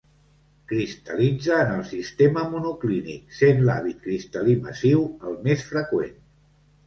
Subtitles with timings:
[0.69, 6.19] Cristal·litza en el sistema monoclínic, sent l'hàbit cristal·lí massiu el més freqüent.